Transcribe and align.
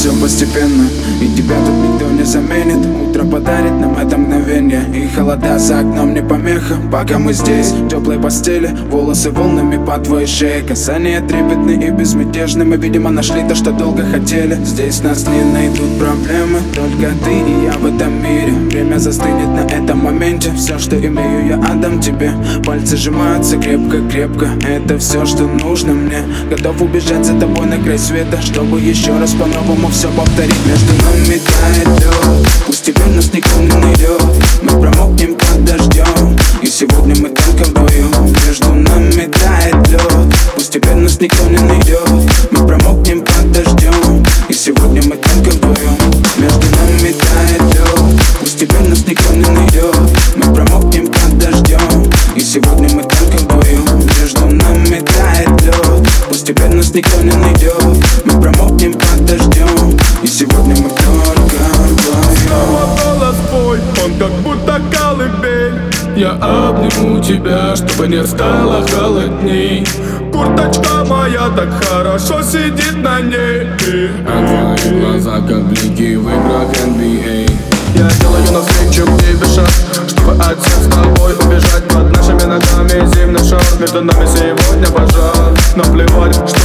все 0.00 0.12
постепенно 0.18 0.88
И 1.20 1.28
тебя 1.36 1.56
тут 1.56 1.74
никто 1.74 2.10
не 2.10 2.24
заменит. 2.24 2.86
Утро 2.86 3.22
подарит 3.24 3.72
нам 3.72 3.98
это 3.98 4.16
мгновение 4.16 4.82
И 4.94 5.06
холода 5.14 5.58
за 5.58 5.80
окном 5.80 6.14
не 6.14 6.22
помеха. 6.22 6.76
Пока 6.90 7.18
мы 7.18 7.34
здесь, 7.34 7.72
в 7.72 7.86
теплой 7.86 8.18
постели 8.18 8.70
Волосы 8.88 9.30
волнами 9.30 9.84
по 9.84 9.98
твоей 9.98 10.26
шее. 10.26 10.62
Касания 10.62 11.20
трепетные 11.20 11.88
и 11.88 11.90
безмятежны 11.90 12.64
Мы, 12.64 12.78
видимо, 12.78 13.10
нашли 13.10 13.46
то, 13.46 13.54
что 13.54 13.72
долго 13.72 14.02
хотели. 14.04 14.54
Здесь 14.64 15.02
нас 15.02 15.26
не 15.26 15.44
найдут 15.44 15.98
проблемы 15.98 16.60
Только 16.74 17.12
ты 17.22 17.32
и 17.32 17.64
я 17.66 17.72
в 17.72 17.84
этом 17.84 18.22
мире. 18.22 18.52
Время 18.70 18.96
застынет 18.96 19.48
на 19.48 19.66
этом 19.70 19.98
моменте. 19.98 20.50
Все, 20.56 20.78
что 20.78 20.96
имею, 20.96 21.46
я 21.46 21.56
отдам 21.56 22.00
тебе. 22.00 22.32
Пальцы 22.64 22.96
сжимаются 22.96 23.58
крепко-крепко. 23.58 24.48
Это 24.66 24.96
все, 24.96 25.26
что 25.26 25.46
нужно 25.46 25.92
мне. 25.92 26.22
Готов 26.48 26.80
убежать 26.80 27.26
за 27.26 27.38
тобой 27.38 27.66
на 27.66 27.76
край 27.76 27.98
света 27.98 28.40
Чтобы 28.40 28.80
еще 28.80 29.16
раз 29.18 29.32
по-новому 29.32 29.89
все 29.90 30.08
повторить. 30.10 30.66
Между 30.66 30.92
нами 31.04 31.40
тает 31.40 32.00
лед 32.00 32.48
Пусть 32.66 32.84
теперь 32.84 33.06
нас 33.08 33.32
никто 33.32 33.58
не 33.60 33.72
найдет 33.72 34.22
Мы 34.62 34.80
промокнем 34.80 35.34
под 35.34 35.64
дождем 35.64 36.38
И 36.62 36.66
сегодня 36.66 37.14
мы 37.20 37.28
только 37.30 37.64
вдвоем 37.68 38.10
Между 38.46 38.72
нами 38.72 39.30
тает 39.30 39.88
лед 39.88 40.34
Пусть 40.54 40.72
теперь 40.72 40.94
нас 40.94 41.20
никто 41.20 41.44
не 41.48 41.58
найдет 41.58 42.08
Мы 42.50 42.66
промокнем 42.66 43.22
под 43.22 43.52
дождем 43.52 44.24
И 44.48 44.54
сегодня 44.54 45.02
мы 45.02 45.16
только 45.16 45.50
вдвоем 45.50 45.96
Между 46.38 46.66
нами 46.76 47.12
тает 47.12 47.74
лед 47.74 48.22
Пусть 48.40 48.58
теперь 48.60 48.88
нас 48.88 49.04
никто 49.06 49.32
не 49.34 49.46
найдет 49.46 49.96
Мы 50.36 50.54
промокнем 50.54 51.08
под 51.08 51.38
дождем 51.38 52.10
И 52.36 52.40
сегодня 52.40 52.88
мы 52.94 53.02
только 53.02 53.38
вдвоем 53.38 53.84
Между 54.20 54.46
нами 54.46 55.00
тает 55.00 55.62
лед 55.62 56.08
Пусть 56.28 56.46
теперь 56.46 56.68
нас 56.68 56.94
никто 56.94 57.20
не 57.22 57.32
найдет 57.32 57.84
Мы 58.24 58.40
промокнем 58.40 58.92
под 58.92 59.24
дождем 59.24 59.39
сегодня 60.40 60.74
мы 60.82 60.88
вдвоем 60.88 61.48
Снова 62.46 62.98
голос 63.04 63.36
он 64.02 64.14
как 64.18 64.32
будто 64.42 64.80
колыбель. 64.90 65.74
Я 66.16 66.32
обниму 66.32 67.22
тебя, 67.22 67.76
чтобы 67.76 68.08
не 68.08 68.24
стало 68.26 68.86
холодней. 68.88 69.86
Курточка 70.32 71.04
моя 71.04 71.50
так 71.50 71.68
хорошо 71.84 72.42
сидит 72.42 72.96
на 73.02 73.20
ней. 73.20 73.68
А 74.26 74.76
твои 74.82 75.00
глаза 75.00 75.40
как 75.46 75.62
блики 75.68 76.16
в 76.16 76.28
играх 76.28 76.72
NBA 76.86 77.50
Я 77.94 78.08
делаю 78.20 78.52
навстречу 78.52 79.04
к 79.06 79.22
тебе 79.22 79.46
шаг 79.54 79.70
Чтобы 80.08 80.32
от 80.42 80.58
всех 80.60 80.84
с 80.84 80.88
тобой 80.88 81.34
убежать. 81.34 81.84
Под 81.88 82.16
нашими 82.16 82.44
ногами 82.44 83.14
зимний 83.14 83.48
шар 83.48 83.62
Между 83.78 84.02
нами 84.02 84.26
сегодня 84.26 84.88
пожар. 84.88 85.52
Но 85.76 85.84
плевать, 85.84 86.34
что 86.34 86.59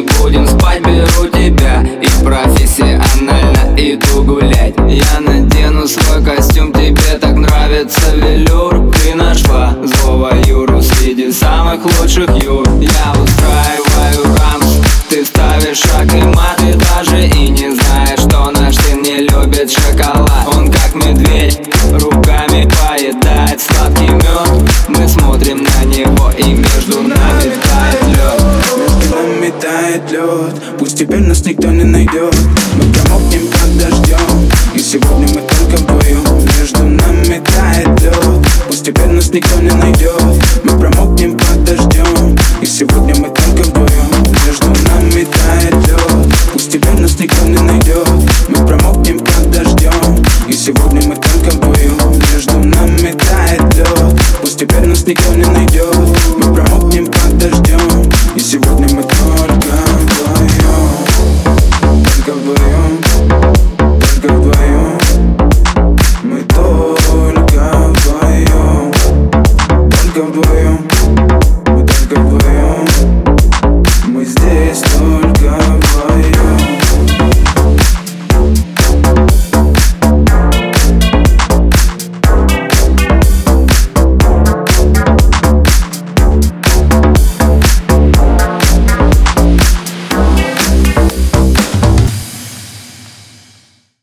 не 0.00 0.18
будем 0.18 0.46
спать 0.46 0.80
Беру 0.82 1.28
тебя. 1.28 1.84
И 2.02 2.24
профессионально 2.24 3.74
иду 3.76 4.22
гулять. 4.22 4.74
Я 4.88 5.20
надену 5.20 5.86
свой 5.86 6.22
костюм, 6.24 6.72
тебе 6.72 7.18
так 7.20 7.36
нравится. 7.36 8.00
Велюр 8.14 8.90
Ты 8.92 9.14
нашла 9.14 9.76
злого 9.82 10.32
Юру 10.46 10.80
среди 10.82 11.32
самых 11.32 11.84
лучших 11.84 12.30
Юр. 12.42 12.66
Я 12.80 13.12
устраиваю 13.12 14.36
рамш, 14.36 14.86
ты 15.08 15.24
ставишь 15.24 15.78
шаг 15.78 16.12
и 16.14 16.22
мат 16.22 16.56
Ты 16.58 16.74
даже 16.74 17.26
и 17.26 17.48
не 17.50 17.74
знаешь, 17.74 18.20
что 18.20 18.50
наш 18.50 18.76
сын 18.76 19.02
не 19.02 19.18
любит 19.28 19.70
шоколад. 19.70 20.48
Он 20.54 20.70
как 20.70 20.94
медведь, 20.94 21.60
руками 21.92 22.68
поедает 22.80 23.60
сладкий 23.60 24.08
мед. 24.08 24.70
Мы 24.88 25.08
смотрим 25.08 25.62
на 25.62 25.84
него 25.84 26.30
и 26.38 26.52
между 26.54 27.02
нами 27.02 27.52
тает 27.62 28.08
лед 28.08 28.39
Нами 29.50 29.60
тает 29.60 30.10
лед. 30.12 30.78
Пусть 30.78 30.98
теперь 30.98 31.20
нас 31.20 31.44
никто 31.44 31.68
не 31.68 31.84
найдет. 31.84 32.34
Мы 32.76 32.92
промокнем 32.92 33.48
под 33.48 33.78
дождем. 33.78 34.50
И 34.74 34.78
сегодня 34.78 35.26
мы 35.28 35.40
только 35.40 35.82
вдвоем. 35.82 36.46
Между 36.60 36.84
нами 36.84 37.42
тает 37.44 38.00
лед. 38.00 38.46
Пусть 38.66 38.84
теперь 38.84 39.08
нас 39.08 39.30
никто 39.32 39.60
не 39.60 39.70
найдет. 39.70 40.22
Мы 40.64 40.78
промокнем 40.78 41.36
под 41.36 41.64
дождем. 41.64 42.36
И 42.60 42.66
сегодня 42.66 43.14
мы 43.16 43.28
только 43.28 43.49
вдвоем, 62.50 62.98
только 64.00 64.32
вдвоем 64.32 64.98
Мы 66.22 66.40
только 66.42 67.60
вдвоем, 67.88 68.92
только 69.90 70.22
вдвоем 70.22 70.69